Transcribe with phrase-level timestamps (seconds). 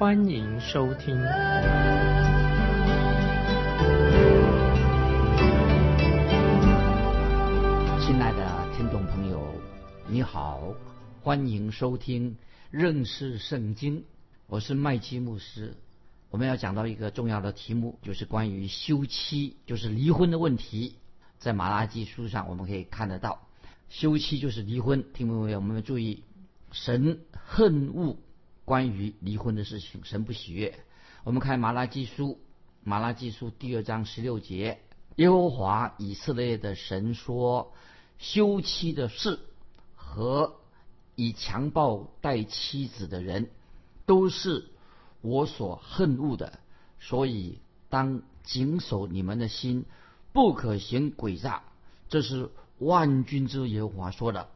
[0.00, 1.14] 欢迎收听。
[8.00, 9.54] 亲爱的听众朋友，
[10.08, 10.72] 你好，
[11.22, 12.34] 欢迎收听
[12.70, 14.02] 认识圣经。
[14.46, 15.76] 我是麦基牧师。
[16.30, 20.96] 我们要讲到一个重要的题目，就是关于休妻，就是离婚的问题。
[21.38, 23.46] 在马拉基书上，我们可以看得到，
[23.90, 25.04] 休妻就是离婚。
[25.12, 26.24] 听众朋友，我们注意，
[26.72, 28.16] 神恨恶
[28.70, 30.78] 关于离婚的事情，神不喜悦。
[31.24, 32.38] 我们看马拉基书，
[32.84, 34.78] 马拉基书第二章十六节，
[35.16, 37.72] 耶和华以色列的神说：
[38.18, 39.40] 休妻的事
[39.96, 40.54] 和
[41.16, 43.50] 以强暴待妻子的人，
[44.06, 44.68] 都是
[45.20, 46.60] 我所恨恶的，
[47.00, 49.84] 所以当谨守你们的心。
[50.32, 51.64] 不可行诡诈，
[52.08, 54.48] 这是万军之耶和华说的。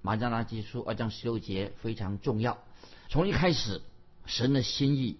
[0.00, 2.56] 马加拉基书二章十六节非常重要。
[3.12, 3.82] 从一开始，
[4.24, 5.18] 神的心意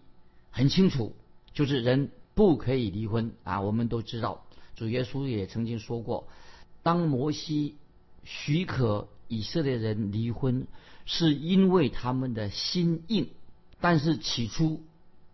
[0.50, 1.14] 很清楚，
[1.52, 3.60] 就是人不可以离婚啊。
[3.60, 6.26] 我们都知道，主耶稣也曾经说过，
[6.82, 7.76] 当摩西
[8.24, 10.66] 许可以色列人离婚，
[11.04, 13.28] 是因为他们的心硬。
[13.78, 14.82] 但是起初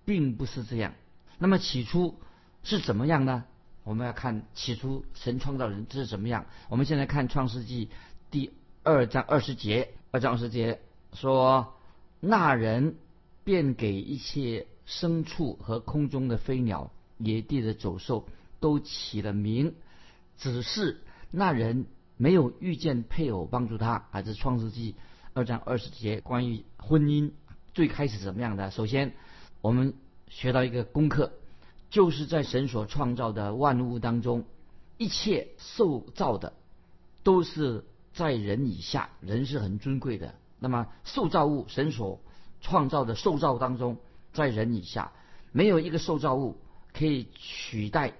[0.04, 0.94] 并不是这样。
[1.38, 2.18] 那么起初
[2.64, 3.44] 是怎么样呢？
[3.84, 6.46] 我们要看起初神创造人这是怎么样？
[6.68, 7.88] 我们现在看创世纪
[8.32, 8.50] 第
[8.82, 10.80] 二章二十节，二章二十节
[11.12, 11.77] 说，
[12.20, 12.96] 那人
[13.44, 18.26] 便给一切牲畜和空中的飞鸟、野地的走兽
[18.60, 19.74] 都起了名，
[20.36, 21.86] 只是那人
[22.16, 24.06] 没有遇见配偶帮助他。
[24.10, 24.94] 还是创世纪
[25.34, 27.32] 二章二十节关于婚姻
[27.74, 28.70] 最开始怎么样的？
[28.70, 29.14] 首先，
[29.60, 29.94] 我们
[30.28, 31.32] 学到一个功课。
[31.90, 34.44] 就是在神所创造的万物当中，
[34.98, 36.52] 一切受造的
[37.22, 40.34] 都是在人以下，人是很尊贵的。
[40.58, 42.20] 那么受造物，神所
[42.60, 43.98] 创造的受造当中，
[44.32, 45.12] 在人以下，
[45.52, 46.60] 没有一个受造物
[46.92, 48.12] 可以取代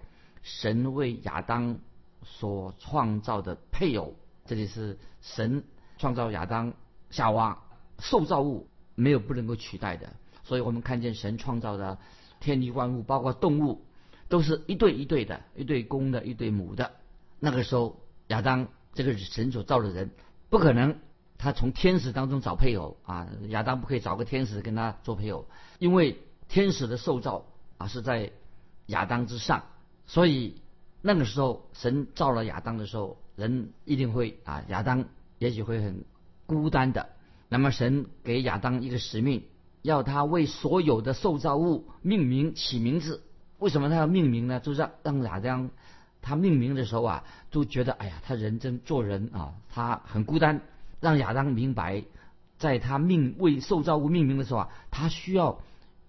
[0.43, 1.79] 神为亚当
[2.23, 4.15] 所创造的配偶。
[4.45, 5.65] 这里是神
[5.99, 6.73] 创造亚当、
[7.11, 7.59] 夏娃，
[7.99, 10.13] 受造物没有不能够取代的。
[10.45, 11.99] 所以我们看见神创造的。
[12.41, 13.85] 天地万物，包括动物，
[14.29, 16.93] 都是一对一对的，一对公的，一对母的。
[17.41, 17.99] 那个时候，
[18.29, 20.13] 亚当这个神所造的人，
[20.49, 21.01] 不可能
[21.39, 23.29] 他从天使当中找配偶啊。
[23.49, 25.47] 亚当不可以找个天使跟他做配偶，
[25.79, 26.19] 因为
[26.49, 27.47] 天使的受造
[27.79, 28.33] 啊是在
[28.87, 29.63] 亚当之上，
[30.07, 30.61] 所以
[31.01, 35.07] 那个时候神造了亚当的时候，人一定会啊，亚当
[35.39, 36.05] 也许会很
[36.45, 37.09] 孤单的。
[37.49, 39.45] 那么神给亚当一个使命。
[39.83, 43.23] 要他为所有的受造物命名起名字，
[43.59, 44.59] 为什么他要命名呢？
[44.59, 45.71] 就是让亚当
[46.21, 50.61] 他命名的时候啊，都觉得哎呀，他人真做人啊，他很孤单。
[51.01, 52.05] 让亚当明白，
[52.59, 55.61] 在他命为受造物命名的时候啊，他需要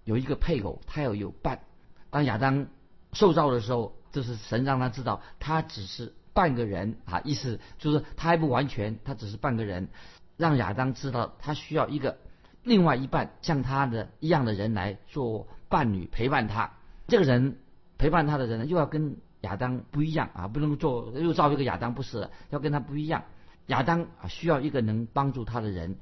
[0.03, 1.61] 有一个配偶，他要有伴。
[2.09, 2.67] 当亚当
[3.13, 9.89] 受造的时候，就是神让他知道，他只是半个人啊，意思就是他还不完全，他只是半个人。
[10.37, 12.17] 让亚当知道，他需要一个。
[12.63, 16.71] 另外一半像他的一样的人来做伴侣陪伴他，
[17.07, 17.57] 这个人
[17.97, 23.23] 陪伴他的人呢，又要跟亚当不一样啊，不能做又造一个亚当不是，要跟他不一样。
[23.69, 25.97] 亚当啊需要一个能帮助他的人，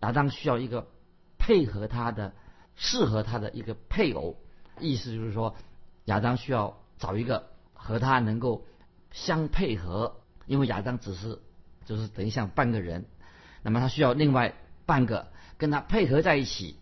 [0.00, 0.88] 亚当需要一个
[1.38, 2.32] 配合他的、
[2.74, 4.36] 适合他的一个配偶。
[4.80, 5.54] 意思就是说，
[6.06, 8.64] 亚当需要找一个和他能够
[9.10, 11.40] 相配合，因为亚当只是
[11.84, 13.06] 就是等于像半个人，
[13.62, 14.54] 那么他需要另外
[14.86, 15.28] 半个。
[15.58, 16.76] 跟他配合在一起，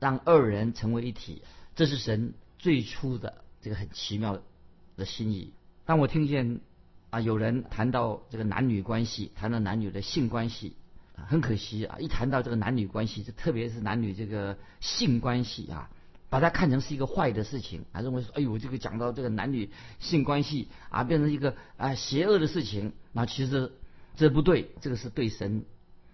[0.00, 1.42] 让二人成为一体，
[1.76, 4.40] 这是神最初的这个很奇妙
[4.96, 5.52] 的心意。
[5.84, 6.62] 当我听见
[7.12, 10.76] 啊有人谈到这个男女关系，谈到男女的性关系，
[11.14, 15.90] 很可惜啊，一谈到这个男女关系，就特别是男女这个性关系啊，
[16.30, 19.68] 把它看成是一个坏的事情啊，认为说哎呦这个讲到这个男女
[19.98, 23.70] 性关系啊，变成一个啊邪恶的事情，那其实
[24.16, 25.64] 这不对，这个是对神。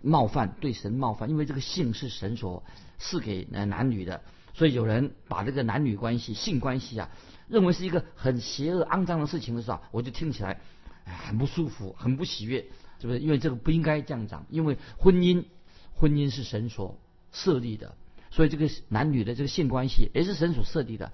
[0.01, 2.63] 冒犯对神冒犯，因为这个性是神所
[2.99, 4.23] 赐给呃男女的，
[4.55, 7.11] 所以有人把这个男女关系、性关系啊，
[7.49, 10.61] 认为是一个很邪恶、肮脏的事情的时候，我就听起来
[11.09, 12.67] 很不舒服、很不喜悦，
[13.01, 13.19] 是不是？
[13.19, 15.45] 因为这个不应该这样讲，因为婚姻，
[15.95, 16.99] 婚姻是神所
[17.33, 17.95] 设立的，
[18.31, 21.13] 所以这个男女的这个性关系也是神所设立的。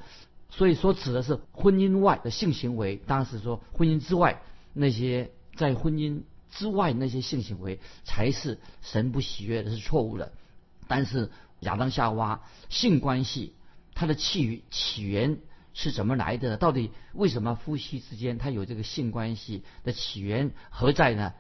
[0.51, 4.43] 所以说指的是婚姻外的性行为，当时说婚姻之外
[4.73, 10.33] 那些在婚姻之外那些性行为才是神不喜悦的，是错误的。
[10.87, 11.31] 但是
[11.61, 13.55] 亚当夏娃性关系，
[13.95, 15.39] 它的起起源
[15.75, 16.57] 是怎么来的？
[16.57, 21.35] 到底为什么夫妻之间他有这个性关系的起源何在呢？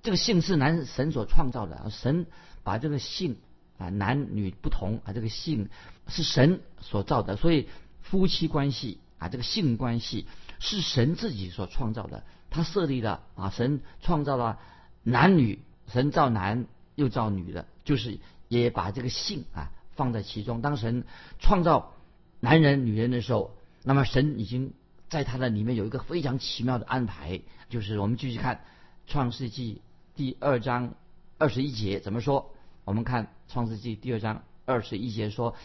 [0.00, 2.24] 这个性是男神所创造的，神
[2.62, 3.36] 把这个性
[3.76, 5.68] 啊男女不同啊，这个性
[6.08, 7.68] 是神所造的，所以。
[8.04, 10.26] 夫妻关系啊，这个性关系
[10.58, 14.58] 是神自己所创造的，他设立的啊，神创造了
[15.04, 18.18] 男女，神造男又造女的，就是
[18.48, 20.60] 也把这个性啊放在其中。
[20.60, 21.04] 当神
[21.38, 21.94] 创造
[22.40, 24.72] 男人、女人的时候，那么神已经
[25.08, 28.62] 在他的里面有一个非常奇妙的安排，就是我们继续看
[29.06, 29.82] 创世纪
[30.14, 30.94] 第二章
[31.38, 32.54] 二十一节怎么说？
[32.84, 35.56] 我们看创世纪第二章二十一节说，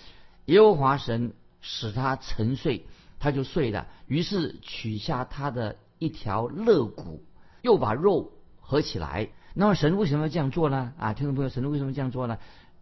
[0.45, 1.33] 耶和华神。
[1.59, 2.85] 使他沉睡，
[3.19, 3.87] 他就睡了。
[4.05, 7.23] 于是取下他的一条肋骨，
[7.63, 8.31] 又把肉
[8.61, 9.29] 合起来。
[9.55, 10.93] 那么神为什么要这样做呢？
[10.99, 12.37] 啊，听众朋友，神为什么这样做呢？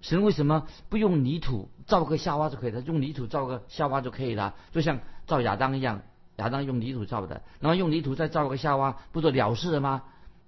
[0.05, 0.67] 神为什么？
[0.87, 2.79] 不用泥土造个夏娃就可以了？
[2.81, 6.03] 用泥土造个夏娃就可以了，就像造亚当一样，
[6.35, 10.03] 亚当用泥土造的，然后用泥土再造个夏娃，不就了事了吗？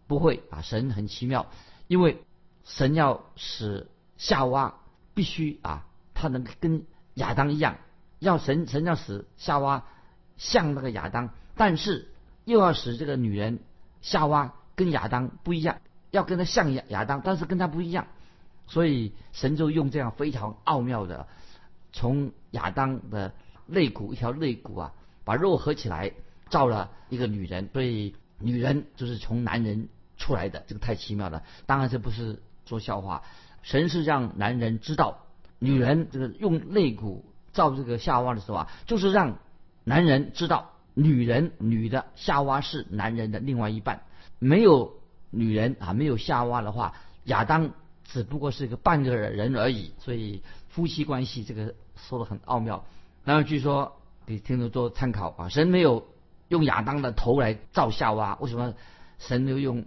[0.05, 0.43] 不会。
[0.51, 1.47] 啊，神很奇妙，
[1.87, 2.21] 因为
[2.65, 3.87] 神要使
[4.17, 4.75] 夏娃
[5.15, 7.77] 必须啊，他能跟亚当一样。
[8.19, 9.85] 要神神要使夏娃
[10.37, 12.11] 像那个亚当，但是
[12.45, 13.57] 又要使这个女人
[14.01, 15.77] 夏娃跟亚当不一样，
[16.11, 18.05] 要跟他像亚亚当，但是跟他不一样，
[18.67, 21.27] 所以神就用这样非常奥妙的，
[21.91, 23.33] 从亚当的
[23.65, 24.93] 肋骨一条肋骨啊，
[25.23, 26.11] 把肉合起来
[26.49, 31.43] 造了一个女人，所以女人就是从男人出来的，这个太奇妙了。
[31.65, 33.23] 当然这不是说笑话，
[33.63, 35.25] 神是让男人知道，
[35.59, 37.25] 女人这个用肋骨。
[37.53, 39.39] 造这个夏娃的时候啊，就是让
[39.83, 44.03] 男人知道，女人女的夏娃是男人的另外一半。
[44.37, 44.93] 没有
[45.31, 46.93] 女人啊，没有夏娃的话，
[47.23, 47.71] 亚当
[48.11, 49.93] 只不过是个半个人而已。
[49.99, 52.83] 所以夫妻关系这个说的很奥妙。
[53.23, 53.93] 然后据说
[54.25, 56.07] 给听众做参考啊，神没有
[56.47, 58.73] 用亚当的头来造夏娃，为什么
[59.19, 59.85] 神没有用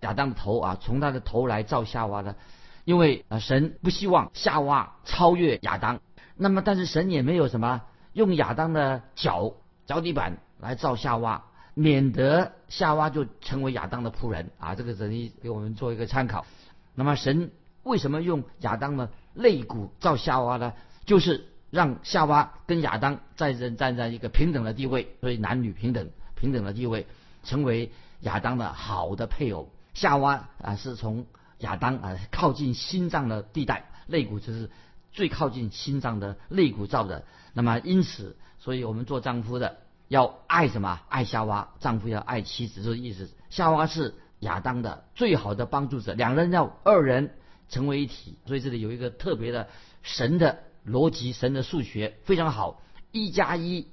[0.00, 0.78] 亚当的头啊？
[0.80, 2.36] 从他的头来造夏娃呢？
[2.84, 6.00] 因为啊，神不希望夏娃超越亚当。
[6.36, 7.82] 那么，但是神也没有什么
[8.12, 9.54] 用亚当的脚
[9.86, 14.74] 脚底板来造夏娃，免得夏娃就成为亚当的仆人啊！
[14.74, 16.44] 这个等于给我们做一个参考。
[16.94, 17.50] 那么，神
[17.82, 20.72] 为什么用亚当的肋骨造夏娃呢？
[21.04, 27.06] 就是让夏娃跟亚当在人站在一个平等的地位，所以男女平等平等的地位，
[27.42, 29.70] 成为亚当的好的配偶。
[29.92, 31.26] 夏娃啊，是从
[31.58, 34.70] 亚当啊靠近心脏的地带，肋骨就是。
[35.16, 39.76] 最靠近心脏的肋骨造的，那么因此，所以我们做丈夫的
[40.08, 41.02] 要爱什么？
[41.08, 43.30] 爱夏娃，丈夫要爱妻子，这个意思。
[43.48, 47.34] 夏娃是亚当的最好的帮助者，两人要二人
[47.68, 48.38] 成为一体。
[48.46, 49.68] 所以这里有一个特别的
[50.02, 52.80] 神的逻辑，神的数学非常好。
[53.10, 53.86] 一加一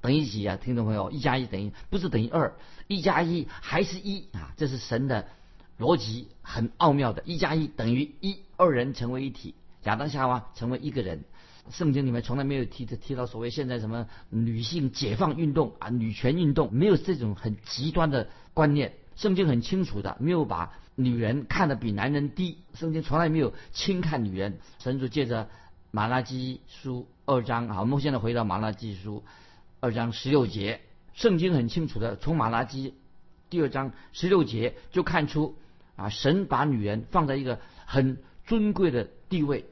[0.00, 0.56] 等于几啊？
[0.56, 2.54] 听众朋友，一加一等于不是等于二，
[2.86, 4.52] 一加一还是一啊？
[4.56, 5.26] 这是神的
[5.78, 7.22] 逻辑，很奥妙的。
[7.24, 9.54] 一加一等于一，二人成为一体。
[9.84, 11.24] 亚当夏娃成为一个人，
[11.70, 18.94] 圣经里面从来没有提提到所谓现在什么女性解放运动啊、女权运动，没有这种很极端的观念。
[19.16, 22.58] 圣经很清楚的，没有把女人看得比男人低。
[22.74, 24.58] 圣经从来没有轻看女人。
[24.78, 25.48] 神主借着
[25.90, 29.24] 马拉基书二章啊，我们现在回到马拉基书
[29.80, 30.80] 二章十六节，
[31.14, 32.94] 圣经很清楚的，从马拉基
[33.50, 35.56] 第二章十六节就看出
[35.96, 39.66] 啊，神把女人放在一个很尊贵的地位。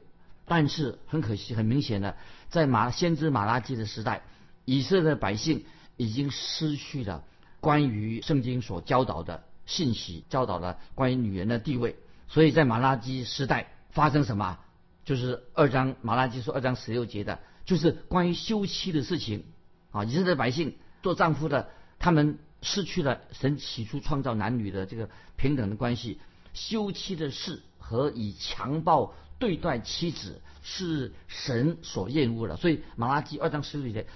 [0.45, 2.17] 但是很可惜，很明显的，
[2.49, 4.23] 在马先知马拉基的时代，
[4.65, 5.63] 以色列百姓
[5.95, 7.23] 已经失去了
[7.63, 11.95] 关于圣经所教导的信息，教导了关于女人的地位。
[12.27, 14.59] 所以在马拉基时代发生什么？
[15.05, 19.45] 就是二章马拉基说二章十六节的，就是关于休妻的事情。
[19.91, 26.19] 啊，以色列百姓做丈夫的，他们失去了神起初创造男女的这个平等的关系，
[26.53, 29.13] 休妻的事和以强暴。
[29.39, 34.07] 对待妻子是神所厌恶的，所以马拉基二章十六节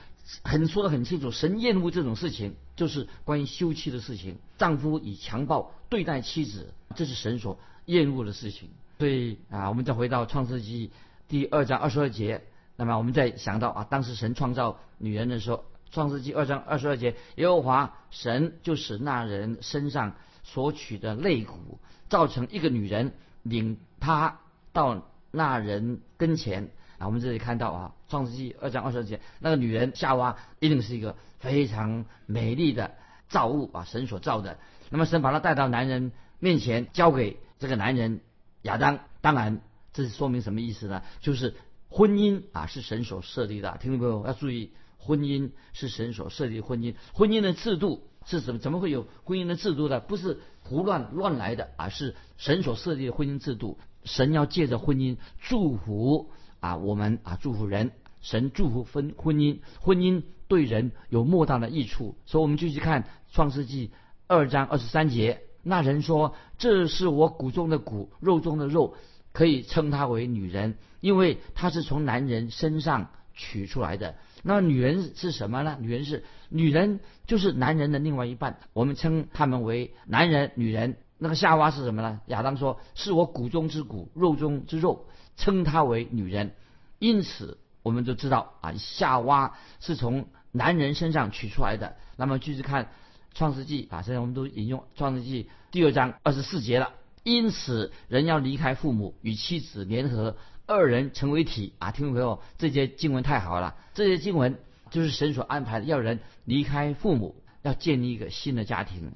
[0.43, 4.37] 很说的很清楚，神厌恶这种事情，就是关于休妻的事情。
[4.57, 8.69] 丈夫以强暴对待妻子，这是神所厌恶的事情。
[8.99, 10.91] 所以啊，我们再回到创世纪
[11.27, 12.43] 第二章二十二节，
[12.75, 21.79] 那么我们再想到啊，当时神创造女人的时候，创世纪二章二十二节，耶和华神就使那人身上所取的肋骨
[22.09, 24.39] 造成一个女人，领她
[24.73, 25.07] 到。
[25.29, 32.95] 那人跟前，啊，我们这里看到啊，《创世纪》二章二十节，那个女人夏娃一定是一个非常美丽的
[33.29, 34.57] 造物啊，神所造的。
[34.89, 38.21] 那么神把她带到男人面前，交给这个男人
[38.61, 38.99] 亚当。
[39.21, 39.61] 当然，
[39.91, 41.03] 这是说明什么意思呢？
[41.19, 41.55] 就是
[41.89, 43.77] 婚姻啊，是神所设立的。
[43.81, 46.95] 听众朋友要注意，婚姻是神所设立的婚姻。
[47.13, 48.59] 婚姻的制度是怎么？
[48.59, 49.99] 怎么会有婚姻的制度呢？
[49.99, 53.77] 不是胡乱乱来的，而是神所设立的婚姻制度。
[54.05, 62.15] 神要借着婚姻祝福啊，我们啊祝福人，神祝福婚婚姻，婚姻对人有莫大的益处。
[62.25, 63.91] 所以，我们继续看创世纪
[64.27, 68.95] 二章二十三节，那人说：“这是我骨中的骨，肉中的肉，
[69.33, 75.77] 可以称她为女人，因为她是从男人身上取出来的。”那女人是什么呢？
[75.81, 78.59] 女人是女人，就是男人的另外一半。
[78.71, 80.97] 我们称他们为男人、女人。
[81.19, 82.21] 那个夏娃是什么呢？
[82.27, 85.07] 亚当说：“是我骨中之骨，肉中之肉，
[85.37, 86.53] 称她为女人。”
[86.99, 91.95] 因此，我们就知道啊，夏娃是从男人身上取出来的。
[92.17, 92.85] 那么，继续看
[93.33, 96.91] 《创世纪》啊，现在我们都引用《创世纪》第二章二十四节了。
[97.23, 101.91] 因此，人要离开父母，与妻子联合，二人成为体啊！
[101.91, 104.57] 听众朋友，这些经文太好了，这些经文
[104.89, 109.11] 就是神所安排的，要人离开父母，要建立一个新的家庭。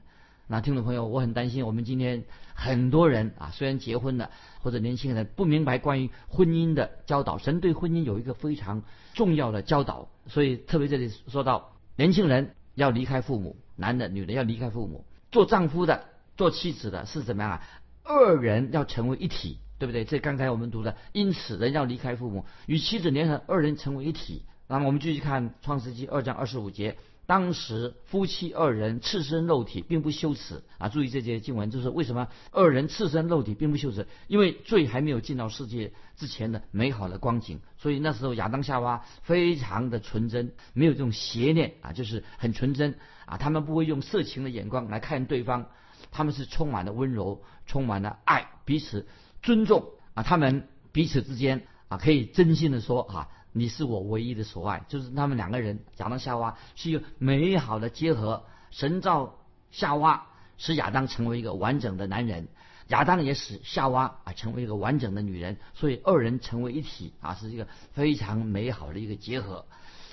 [0.47, 2.25] 那听众朋友，我很担心，我们今天
[2.61, 4.29] 很多人啊，虽然结婚了，
[4.61, 7.39] 或者年轻人不明白关于婚姻的教导。
[7.39, 8.83] 神对婚姻有一个非常
[9.15, 16.05] 重要的教导，所以特别这里说到，年轻人要离开父母，男的、女的要离开父母，做丈夫的、
[16.37, 17.63] 做妻子的是怎么样啊？
[18.03, 20.05] 二人要成为一体，对不对？
[20.05, 24.45] 这刚才我们读的，因此人要离开父母，与妻子联合，二人成为一体。
[24.67, 26.95] 那么我们继续看创世纪二章二十五节。
[27.31, 30.89] 当时夫妻二人赤身肉体，并不羞耻啊！
[30.89, 34.05] 注意这节经文，就是为什么二人赤身肉体并不羞耻？
[34.27, 43.37] 因为罪还没有进到世界之前的美好的光景，所以那时候亚当夏娃非常的纯真，没有这种邪念啊，就是很纯真啊。
[43.37, 45.67] 他们不会用色情的眼光来看对方，
[46.11, 49.07] 他们是充满了温柔，充满了爱，彼此
[49.41, 49.85] 尊重
[50.15, 50.23] 啊。
[50.23, 53.29] 他们彼此之间啊，可以真心的说啊。
[53.53, 58.43] 你是我唯一的所爱，就是他们两个人亚当夏娃是一个美好的结合。
[58.71, 59.35] 神造
[59.69, 60.27] 夏娃，
[60.57, 62.47] 使亚当成为一个完整的男人，
[62.87, 69.65] 亚当也使夏娃啊成为一个完整的女人，所以二人成为一体啊，是一个非常美好的一个结合。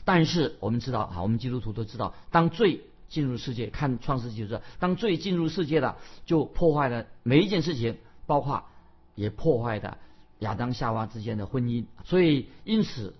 [0.04, 8.64] 但是我们知道啊，我们基督徒都知道，当罪进入世界，看创世纪就是，当罪进入世界了，就破坏了每一件事情，包括
[9.14, 9.99] 也破坏的
[10.40, 13.14] 亚当夏娃之间的婚姻，所以因此。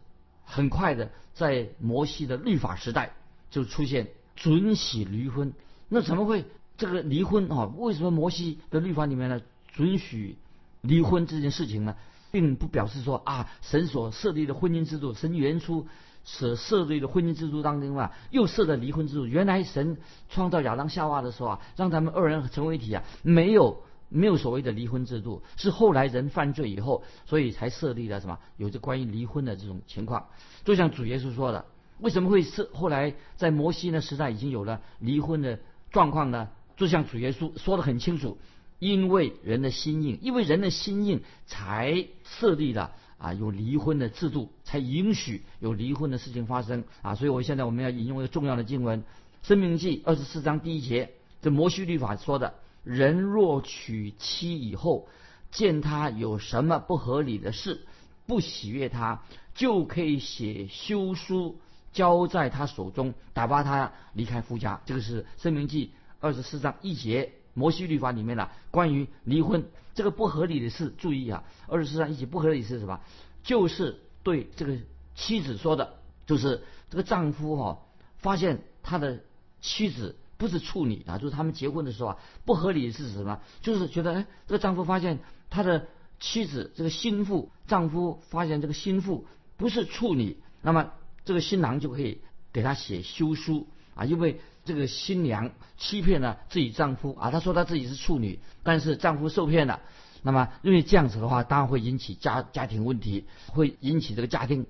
[0.51, 3.13] 很快的，在摩西的律法时代
[3.51, 5.53] 就出现准许离婚。
[5.89, 6.47] 那怎么会
[6.79, 7.71] 这个离婚啊？
[7.77, 9.41] 为什么摩西的律法里面呢
[9.73, 10.39] 准许
[10.81, 11.95] 离婚这件事情呢？
[12.31, 15.87] 并不表示说啊，神所设立的婚姻制度，神原初
[16.25, 19.27] 所设立的婚姻制度当中啊，又设了离婚制度。
[19.27, 19.99] 原来神
[20.31, 23.83] 创造亚当夏娃的时候啊，让他们二人成为一体啊，没有。
[24.09, 28.39] 没有所谓的离婚制度，是后来人犯罪以后，所以才设立了什么？
[28.57, 30.29] 有着关于离婚的这种情况。
[30.65, 31.67] 就像主耶稣说的，
[32.01, 32.65] 为什么会是？
[32.73, 35.59] 后来在摩西那时代已经有了离婚的
[35.91, 36.49] 状况呢？
[36.77, 38.39] 就像主耶稣说的很清楚，
[38.79, 47.15] 因为人的心硬，因为人的心硬才设立了啊有离婚的制度，才允许有离婚的事情发生啊。
[47.15, 49.03] 所以我现在我们要引用一个重要的经文，
[49.43, 51.11] 《生命记》二十四章第一节，
[51.43, 52.55] 这摩西律法说的。
[52.85, 55.09] 人若娶妻以后，
[55.51, 57.81] 见他有什么不合理的事，
[58.27, 59.23] 不喜悦他，
[59.55, 61.59] 就可以写休书
[61.93, 64.81] 交在他手中，打发他离开夫家。
[64.87, 65.87] 这个是《生命记》
[66.21, 70.95] 二十四章一节摩西律法里面的关于离婚这个不合理的事。
[70.99, 73.01] 注意啊，二十四章一节不合理是什么？
[73.43, 74.77] 就是对这个
[75.15, 75.95] 妻子说的，
[76.27, 77.79] 就是这个丈夫哈，
[78.19, 79.21] 发现他的
[79.61, 80.17] 妻子。
[80.39, 83.41] 不是处女啊，就是他们结婚的时候啊，不合理是什么？
[83.61, 85.19] 就是觉得哎，这个丈夫发现
[85.51, 85.89] 他的
[86.21, 89.27] 妻子这个心腹，丈夫发现这个心腹
[89.57, 90.93] 不是处女，那么
[91.25, 92.21] 这个新郎就可以
[92.53, 93.67] 给他写休书
[93.97, 99.81] 啊，因为这个新娘欺骗了自己丈夫啊，她说她自己是处女，但是丈夫受骗了，
[100.23, 104.67] 那么因为这样子的话，当然会引起家家庭问题，会引起这个家庭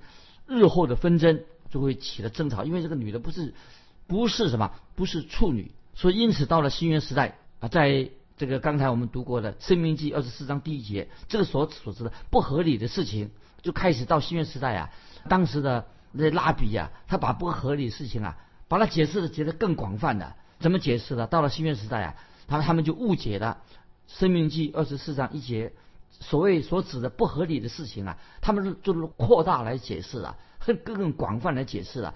[0.47, 3.53] 日后的纷争，就会起了争吵，因为这个女的不是。
[4.09, 13.31] 不是什么，不是处女，所以因此到了新约时代啊，在这个刚才我们读过的《生命记》二十四章第一节，这个所所指的不合理的事情，
[13.63, 14.91] 就开始到新约时代啊。
[15.29, 20.35] 当时的那拉比啊，他把不合理事情啊，把它解释的解得更广泛的。
[20.59, 21.27] 怎么解释的？
[21.27, 22.15] 到了新约时代啊，
[22.47, 23.59] 他他们就误解了
[24.19, 25.73] 《生命记》二十四章一节，
[26.19, 32.15] 所谓所指的不合理的事情啊，他们是就是扩大来解释了，更更广泛来解释了。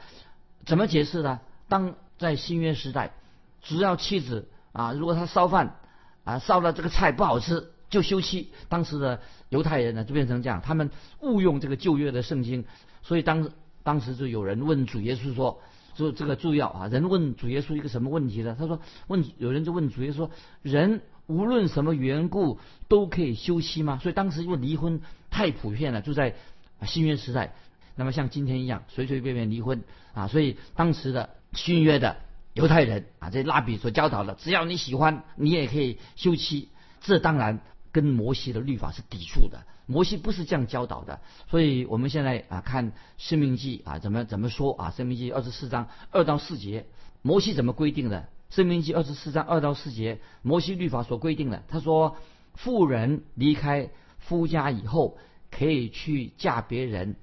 [0.64, 1.40] 怎么解释呢？
[1.72, 3.14] 当在新约时代，
[3.62, 5.76] 只要妻子啊，如果他烧饭
[6.22, 8.50] 啊烧了这个菜不好吃，就休妻。
[8.68, 12.66] 当时的犹太人呢就变成这样，他们误用这个旧约的圣经，
[13.02, 13.48] 所以当
[13.82, 15.62] 当时就有人问主耶稣说
[15.96, 18.54] ：“就这个注意啊，人问主耶稣一个什么问题呢？
[18.58, 23.98] 他说问有人就问主耶稣说：人无论什么缘故都可以休妻吗？
[24.02, 25.00] 所以当时因为离婚
[25.30, 26.34] 太普遍了，就在
[26.82, 27.54] 新约时代。
[27.94, 32.16] 那么像今天一样随随便便离婚啊，所以当时的新约的
[32.54, 36.68] 犹太人啊，这拉比所教导的，只要你喜欢，你也可以休妻。
[37.00, 39.64] 这当然跟摩西的律法是抵触的。
[39.86, 41.20] 摩西不是这样教导的。
[41.50, 44.90] 所以我们现在啊看生命记啊怎么怎么说啊？
[44.90, 46.86] 生命记二十四章二到四节，
[47.22, 48.28] 摩西怎么规定的？
[48.50, 52.16] 生命记二十四章二到四节，摩西律法所规定的，他说
[52.54, 55.18] 妇人离开夫家以后，
[55.50, 57.16] 可以去嫁别人。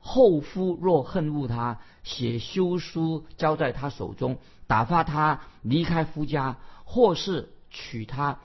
[0.00, 8.38] 后夫若恨恶他，写休书交在他手中，打发他离开夫家，或是娶他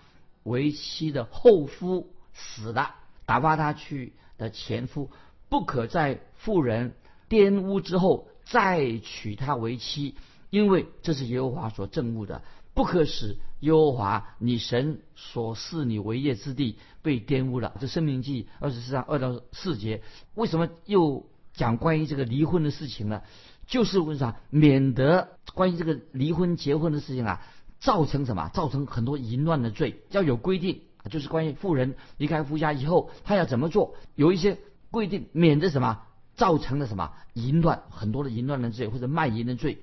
[0.43, 2.95] 为妻的后夫死了，
[3.25, 5.10] 打发他去的前夫，
[5.48, 6.95] 不可在妇人
[7.29, 10.15] 玷污之后再娶她为妻，
[10.50, 12.41] 因为这是耶和华所憎恶的，
[12.74, 17.74] 不可使耶和华你神所赐你为业之地被玷污了。
[17.79, 20.01] 这生命记二十四章二到四节，
[20.33, 21.25] 为什么又？
[21.53, 23.22] 讲关于这个离婚的事情呢，
[23.67, 27.41] 就是为啥免得关于这个离婚结婚的事情啊，
[27.79, 28.50] 造成什么？
[28.50, 33.95] 造成很多淫乱的罪，要有规定，就是关于富人离开夫家以后，他要怎么做？
[34.15, 34.57] 有一些
[34.89, 36.01] 规定，免得什么
[36.36, 39.77] 造成了什么淫乱，很多的淫乱的罪或者卖淫的罪。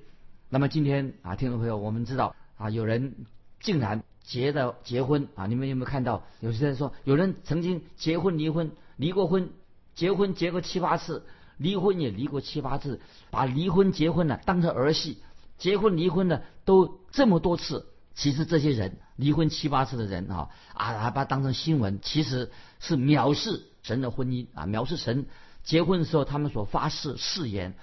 [0.49, 3.15] 那么今天啊，听众朋友，我们知道啊，有人
[3.61, 6.23] 竟然结的结婚啊，你们有没有看到？
[6.41, 9.51] 有些人说，有人曾经结婚离婚，离过婚，
[9.95, 11.23] 结婚结过七八次。
[11.57, 12.99] 离婚也离过七八次，
[13.29, 15.21] 把离婚结婚呢当成儿戏，
[15.57, 17.87] 结婚离婚呢都这么多次。
[18.13, 25.27] 其实这些人离婚七八次的人啊啊，还把当成新闻，其实是藐视神的婚姻啊，藐视神
[25.63, 27.73] 结婚的时候他们所发誓誓言。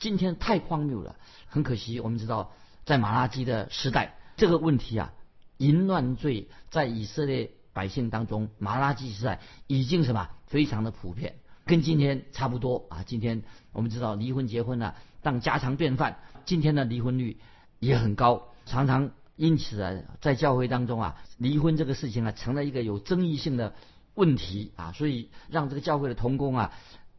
[0.00, 1.16] 今天太荒谬了，
[1.46, 2.00] 很可惜。
[2.00, 2.52] 我们知道
[2.84, 5.12] 在马拉基的时代，这个问题啊，
[5.58, 11.36] 淫乱罪在以色列百姓当中，马拉基时代已经什么非常的普遍。
[11.68, 13.04] 跟今天差不多啊！
[13.04, 17.36] 今天我们知道离婚结婚呢当家常便饭，今天的离婚率
[17.78, 23.74] 也很高，常常因此啊，在教会当中啊，离婚这个事情啊，成了一个有争议性的
[24.14, 26.72] 问题啊，所以让这个教会的同工啊，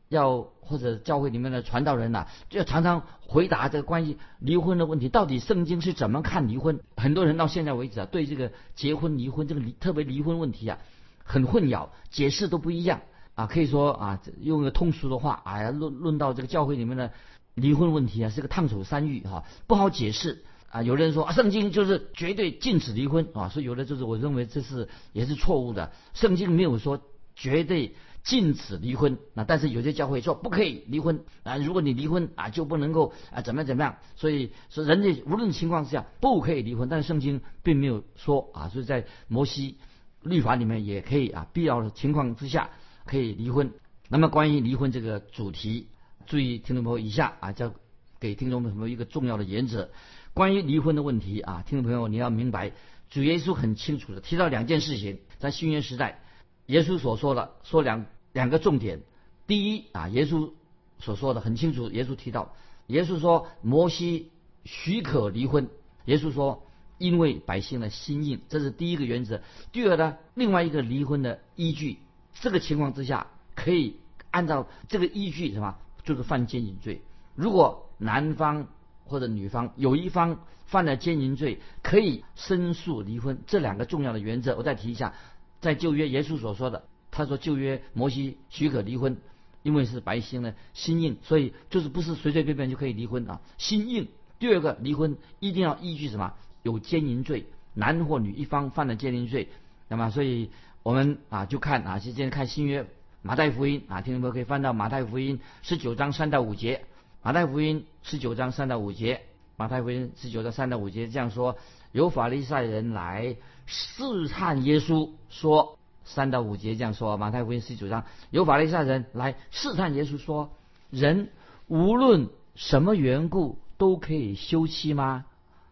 [0.07, 6.79] 要或者教会里面的传道人呐，就要常常回答这个关于离婚的问题，到底圣经是怎么看离婚？
[6.97, 10.79] 很多人到现在为止啊，对这个结婚离婚这个离特别离婚问题啊，
[11.23, 13.01] 很混淆，解释都不一样。
[13.39, 17.13] 啊，可以说啊，用一个通俗的话，哎呀，论论到这个教会里面的
[17.53, 20.83] 离婚问题啊，是个烫手山芋哈，不好解释啊。
[20.83, 27.01] 有的人说啊，圣经就是绝对禁止离婚啊，所以有的就是我认为这是也是错误的，圣经没有说
[27.33, 39.77] 绝对禁止离婚啊，但是有些教会说不可以离婚啊，如果你离婚啊，就不能够啊怎么样怎么样，所以说人家无论情况之下不可以离婚，但是圣经并没有说啊，所以在摩西
[40.23, 42.69] 律法里面也可以啊，必要的情况之下。
[43.09, 43.73] 可以离婚。
[44.07, 45.87] 那么关于离婚这个主题，
[46.27, 47.73] 注意听众朋友以下啊，叫
[48.19, 49.89] 给听众朋友一个重要的原则。
[50.35, 52.71] 关于离婚的问题啊，听众朋友你要明白，
[53.09, 56.21] 主耶稣很清楚的提到两件事情，在新约时代，
[56.67, 59.01] 耶稣所说的说两两个重点。
[59.47, 60.51] 第一啊，耶稣
[60.99, 62.53] 所说的很清楚，耶稣提到，
[62.85, 64.29] 耶稣说摩西
[64.65, 65.67] 许可离婚，
[66.05, 66.63] 耶稣说
[66.99, 69.41] 因为百姓的心硬，这是第一个原则。
[69.71, 71.97] 第二呢，另外一个离婚的依据。
[72.41, 73.97] 这个情况之下，可以
[74.31, 77.01] 按照这个依据什么，就是犯奸淫罪。
[77.35, 78.67] 如果男方
[79.05, 83.39] 或者女方有一方犯了奸淫罪，可以申诉离婚。
[83.47, 85.13] 这两个重要的原则，我再提一下。
[85.59, 89.17] 在旧约耶稣所说的，他说旧约摩西许可离婚，
[89.63, 94.07] 因为是白心呢心硬，所以就是不是随随便便就可以离婚啊，心硬。
[94.37, 96.33] 第二个离婚一定要依据什么？
[96.63, 99.49] 有奸淫罪，男或女一方犯了奸淫罪，
[99.87, 100.51] 那么所以。
[100.89, 102.83] 我们啊，就看啊，今天看新约
[103.21, 106.83] 马太福音啊，听众朋友可以翻到马太福音十九章三到五节。
[107.21, 109.21] 马太福音十九章三到五节，
[109.55, 111.57] 马太福音十九章三到五节这样说：
[111.91, 113.35] 有法利赛人来
[113.67, 117.17] 试探耶稣，说三到五节这样说。
[117.17, 120.49] 马太福音十九章有法利赛人来试探耶稣，说
[120.89, 121.29] 人
[121.67, 125.25] 无论什么缘故都可以休妻吗？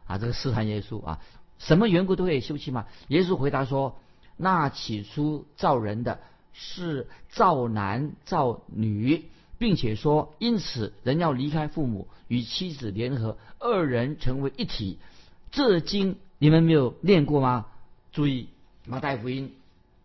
[0.06, 1.19] 啊，这个试探耶稣啊，
[1.58, 2.86] 什么缘故都可以休妻吗？
[3.08, 3.97] 耶稣回答说。
[4.38, 6.19] 那起初造人的
[6.54, 9.26] 是造男造女，
[9.58, 15.00] 并且说，因此人要离开父母，与妻子联合，二人成为一体。
[15.52, 17.65] 这经你们没有念过吗？
[18.12, 18.50] 注意
[18.86, 19.56] 马太福音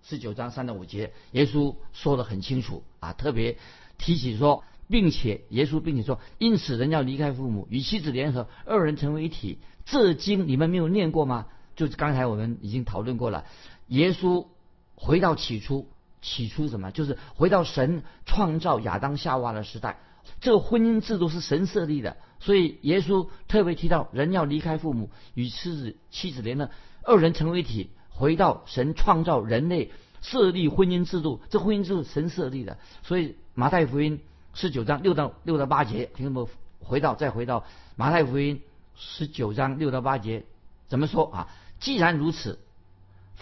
[0.02, 3.58] 十九章三到五节，耶稣说的很清楚啊，特别
[3.98, 9.58] 提起说，并且耶稣并且说，因此人要离开父母，与妻子联合，二人成为一体。
[9.84, 11.46] 这经你们没有念过吗？
[11.74, 13.46] 就是刚才我们已经讨论过了，
[13.88, 14.46] 耶稣
[14.94, 15.88] 回到起初，
[16.20, 16.90] 起初什么？
[16.90, 19.98] 就是回到神创造亚当夏娃的时代，
[20.40, 26.70] 这个婚姻制度是神设立的，所以耶稣特别提到人要离开父母，与妻子妻子连了，
[27.02, 29.90] 二人成为一体，回到神创造人类
[30.20, 34.20] 设立婚姻制度，这婚姻制度神设立的，所以马太福音
[34.54, 36.46] 十九章六到六到八节，听众们
[36.78, 37.64] 回到再回到
[37.96, 38.62] 马太福音
[38.94, 40.44] 十九章六到八节
[40.88, 41.30] 怎么说？
[41.32, 41.48] 啊？
[41.80, 42.60] 既然如此，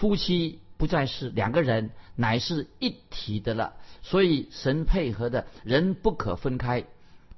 [0.00, 3.74] 夫妻不再是两个人，乃是一体的了。
[4.00, 6.86] 所以神配合的人不可分开。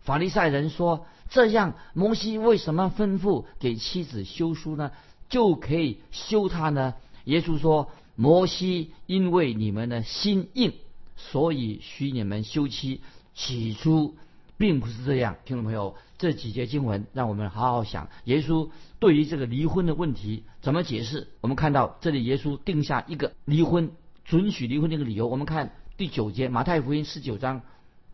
[0.02, 4.92] 法利赛人说：“这样，摩西为什么吩咐给妻子休书呢？
[5.28, 6.94] 就可以休他呢？”
[7.26, 10.72] 耶稣说：“摩西因为你们的心硬，
[11.16, 13.00] 所以许你们休妻。
[13.34, 14.16] 起初
[14.62, 15.96] 并不是这样。”听众朋友。
[16.18, 18.70] 这几节经文让我们好好想，耶稣
[19.00, 21.26] 对于这个离婚的问题怎么解释？
[21.40, 23.90] 我们看到这里，耶稣定下一个离婚、
[24.24, 25.26] 准许离婚的一个理由。
[25.26, 27.62] 我们看第九节，马太福音十九章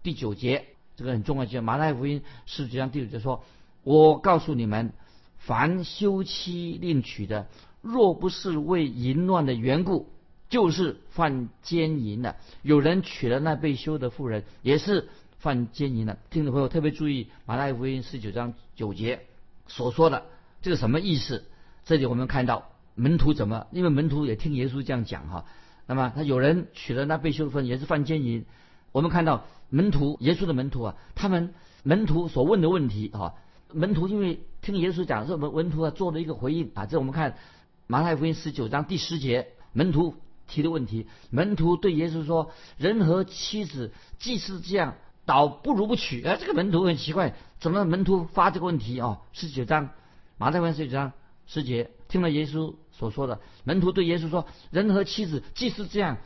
[0.02, 0.64] 第九节，
[0.96, 1.44] 这个很重要。
[1.44, 1.60] 节。
[1.60, 3.44] 马太福音十九章第九节说
[3.84, 4.94] ：“我告诉你们，
[5.36, 7.46] 凡休妻另娶的，
[7.82, 10.08] 若不是为淫乱的缘故，
[10.48, 12.36] 就是犯奸淫的。
[12.62, 19.20] 有人娶了那被休的妇人，也是。”犯奸淫的听众朋友特别注意，马太福音十九章九节
[19.68, 20.26] 所说的
[20.62, 21.44] 这个什么意思？
[21.84, 25.44] 这里我们看到门徒怎么，因为门徒也听耶稣这样讲哈。
[25.86, 28.46] 那么他有人娶了那被休的妇人，也是犯奸淫。
[28.90, 33.34] 我们看到门徒耶稣的门徒啊，他们门徒所问的问题啊，
[33.72, 36.86] 门徒因为听耶稣讲，说门门徒啊做了一个回应啊。
[36.86, 37.36] 这我们看
[37.86, 40.16] 马太福音十九章第十节，门徒
[40.48, 44.96] 提的问题，门徒对耶稣说：“人和妻子既是这样。”
[45.28, 49.18] 倒不如不娶，哎，这个门徒很奇怪，怎么门徒发这个问题哦？
[49.34, 49.90] 十九章，
[50.38, 51.12] 马太福十九章
[51.46, 56.16] 十节，听了耶稣所说的，门徒对耶稣说：“人和妻子既是这样，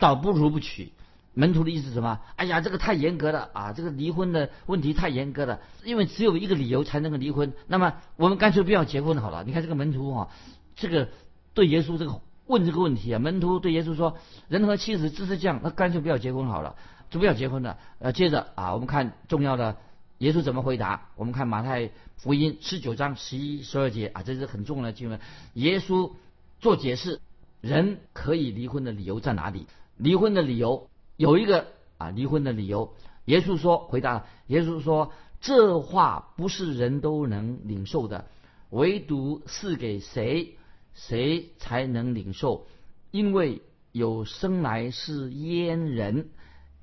[0.00, 0.90] 倒不如不娶。”
[1.34, 2.18] 门徒的意思是什么？
[2.34, 3.72] 哎呀，这个太严格了啊！
[3.72, 7.52] 这个离婚的问题太严格了，因为只有一个理由才能够离婚。
[7.68, 9.44] 那么我们干脆不要结婚好了。
[9.44, 10.28] 你看这个门徒啊，
[10.74, 11.10] 这个
[11.54, 14.16] 对耶稣这个问这个问题啊，门徒对耶稣说
[14.50, 16.74] ：“人和妻子既是这样，那干脆不要结婚好了。”
[17.10, 17.78] 就不要结婚了。
[17.98, 19.76] 呃，接着啊，我们看重要的
[20.18, 21.08] 耶稣怎么回答。
[21.16, 25.18] 我们看马太福音十九章十一、十二节啊，这是很重要的经文。
[25.54, 26.12] 耶稣
[26.60, 27.20] 做解释，
[27.60, 29.66] 人可以离婚的理由在哪里？
[29.96, 31.66] 离婚的理由有一个
[31.96, 32.94] 啊，离婚的理由。
[33.24, 38.26] 耶稣说，回答耶稣说，这话不是人都能领受的，
[38.70, 40.56] 唯独是给谁，
[40.94, 42.66] 谁才能领受？
[43.10, 46.28] 因为有生来是阉人。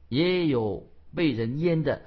[0.10, 2.02] 也有被人淹的，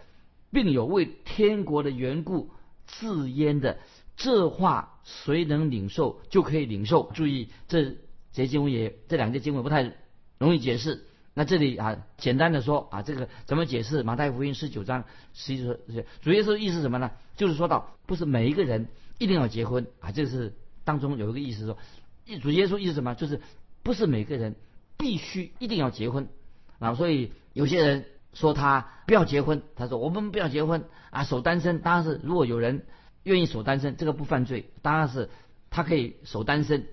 [0.51, 2.51] 并有为天国的缘故
[2.87, 3.79] 自淹的。
[4.17, 7.11] 这话谁能领受，就可以领受。
[7.15, 7.97] 注意，这
[8.33, 9.95] 节经文也这两节经文不太
[10.39, 11.05] 容易解释。
[11.35, 14.03] 那这里啊，简单的说啊，这个怎么解释？
[14.03, 15.79] 马太福音十九章十一说，
[16.21, 17.13] 主耶稣意思什么呢？
[17.37, 20.11] 就是说到，不是每一个人一定要结婚啊。
[20.11, 21.79] 这是当中有一个意思说，
[22.43, 23.15] 主耶稣意思什么？
[23.15, 23.41] 就是
[23.85, 24.57] 不是每个人
[24.97, 26.29] 必须一定要结婚
[26.79, 26.95] 啊。
[26.95, 27.33] 所以。
[27.55, 31.81] 有些人说他不要结婚，他说我们不要结婚啊，守单身。
[31.81, 32.87] 当然是如果有人
[33.25, 35.29] 愿意守单身，这个不犯罪，当然是
[35.71, 36.87] 他可以守单身。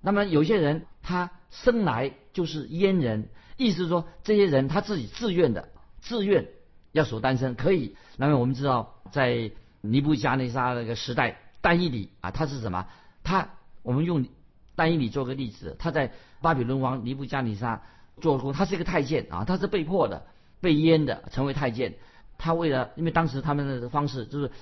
[0.00, 5.68] 那么有些人他生来就是阉人，意思是说这些人他自己自愿的，
[6.00, 6.48] 自愿
[6.90, 7.94] 要守单身可以。
[8.16, 12.88] 那么我们知道在尼布加内沙那个时代，但以理啊，他是什么？
[13.22, 13.50] 他
[13.84, 14.26] 我们用
[14.74, 17.82] 但以理做个例子，他在巴比伦王尼布加尼沙。
[18.20, 20.26] 做工，他是一个太监啊，他是被迫的、
[20.60, 21.94] 被阉的成为太监。
[22.36, 24.52] 他为了，因为当时他们的方式就是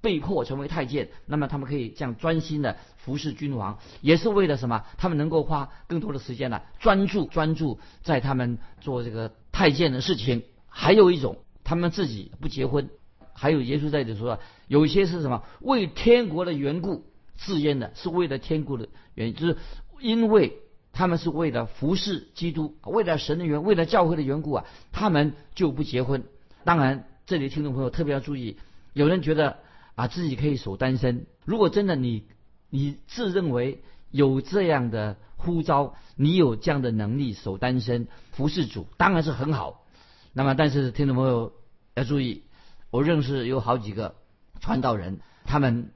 [0.00, 4.84] 被迫成为太监，那么他们可以这样专心的服侍君王，也是为了什么？
[4.96, 10.44] 他们能够花更多的时间呢，专注专注在他们做这个太监的事情。
[10.68, 12.88] 还有一种，他们自己不结婚。
[13.34, 15.42] 还有耶稣在这里说，有一些是什么？
[15.60, 19.58] 为天国的缘故自阉的，是为了天国的原因，就是
[20.00, 20.58] 因为。
[20.96, 26.24] 他们是为了服侍基督，为了神的缘，为了教会的缘故啊，他们就不结婚。
[26.64, 28.56] 当然，这里听众朋友特别要注意，
[28.94, 29.58] 有人觉得
[29.94, 31.26] 啊自己可以守单身。
[31.44, 32.24] 如果真的你
[32.70, 39.84] 你自认为有这样的呼召，你有这样的能力守单身服侍主，当然是很好。
[40.32, 41.52] 那么，但是听众朋友
[41.94, 42.44] 要注意，
[42.90, 44.14] 我认识有好几个
[44.60, 45.90] 传道人，他们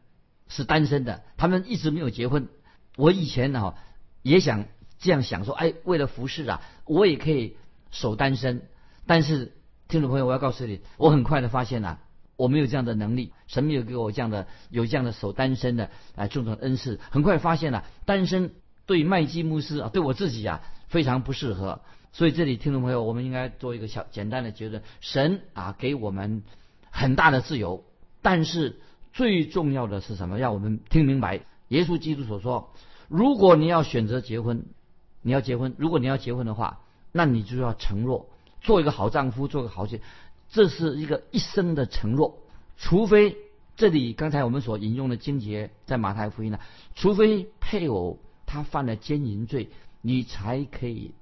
[0.47, 2.49] 是单身的，他们一直没有结婚。
[2.97, 3.73] 我以前呢
[4.23, 4.67] 也想
[5.01, 7.57] 这样想说，哎，为了服侍啊，我也可以
[7.91, 8.69] 守单身。
[9.07, 9.57] 但是
[9.89, 11.99] 听众朋友，我要告诉你，我很快的发现啊。
[12.37, 16.99] 我没有这样的能力，神没有给我这样的有这样的守单身的啊这种恩赐。
[17.11, 18.55] 很快发现了单身
[18.87, 21.83] 对麦基牧师啊，对我自己啊非常不适合。
[22.13, 26.43] 所以这里听众朋友，我们应该做一个小简单的结论：神啊给我们
[26.91, 27.85] 很大的自由，
[28.23, 28.81] 但是
[29.13, 30.39] 最重要的是什么？
[30.39, 32.73] 让我们听明白耶稣基督所说：
[33.09, 34.65] 如果你要选择结婚，
[35.23, 36.81] 你要结婚，如果你要结婚的话，
[37.13, 38.29] 那你就要承诺
[38.61, 40.01] 做一个好丈夫，做个好妻。
[40.49, 42.39] 这是一个一生的承诺，
[42.77, 43.37] 除非
[43.77, 46.59] 这里刚才我们所引用的经节在马太福音呢，
[46.95, 49.69] 除非配偶他犯了奸淫罪，
[50.01, 51.13] 你才可以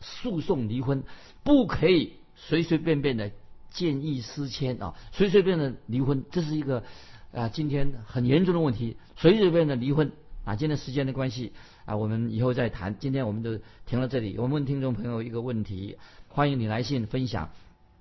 [0.00, 1.02] 诉讼离婚，
[1.42, 3.30] 不可以随随便便的
[3.70, 6.84] 见异思迁啊，随随便的离婚，这是一个
[7.32, 10.12] 啊今天很严重的问题，随随便的离婚
[10.44, 11.52] 啊，今天时间的关系
[11.88, 14.36] 啊，我们以后再谈，今天我们就停到这里。
[14.36, 15.96] 我们问听众朋友一个问题，
[16.28, 17.48] 欢迎你来信分享。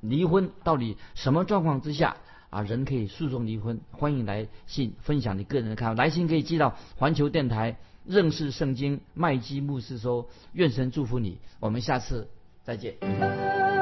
[0.01, 2.17] 离婚到底什么状况之下
[2.49, 3.79] 啊人可以诉讼离婚？
[3.91, 6.03] 欢迎来信分享你个人的看法。
[6.03, 11.37] 来信可以寄到环球电台认识圣经麦基牧师说，愿神祝福你。
[11.61, 12.27] 我们下次
[12.65, 13.76] 再见。